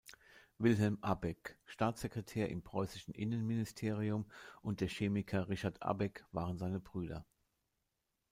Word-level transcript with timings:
Wilhelm 0.57 0.97
Abegg, 1.01 1.55
Staatssekretär 1.67 2.49
im 2.49 2.63
preußischen 2.63 3.13
Innenministerium, 3.13 4.25
und 4.63 4.81
der 4.81 4.87
Chemiker 4.87 5.47
Richard 5.47 5.79
Abegg 5.83 6.23
waren 6.31 6.57
seine 6.57 6.79
Brüder. 6.79 7.23